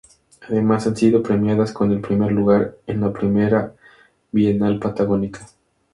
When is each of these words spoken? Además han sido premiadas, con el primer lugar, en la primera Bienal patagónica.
Además 0.49 0.87
han 0.87 0.95
sido 0.95 1.21
premiadas, 1.21 1.73
con 1.73 1.91
el 1.91 2.01
primer 2.01 2.31
lugar, 2.31 2.73
en 2.87 3.01
la 3.01 3.13
primera 3.13 3.75
Bienal 4.31 4.79
patagónica. 4.79 5.45